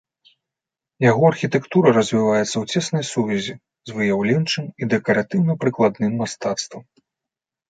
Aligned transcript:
Яго 1.11 1.23
архітэктура 1.33 1.91
развіваецца 1.97 2.45
ў 2.57 2.63
цеснай 2.77 3.05
сувязі 3.11 3.53
з 3.91 3.99
выяўленчым 3.99 4.65
і 4.85 4.91
дэкаратыўна-прыкладным 4.95 6.11
мастацтвам. 6.25 6.83